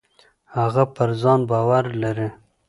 [0.55, 2.29] هغه پر ځان باور لري.